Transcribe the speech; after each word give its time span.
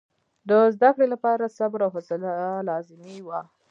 د 0.49 0.51
زده 0.75 0.89
کړې 0.95 1.07
لپاره 1.13 1.53
صبر 1.57 1.79
او 1.85 1.91
حوصله 1.95 2.31
لازمي 2.69 3.17
وه. 3.27 3.41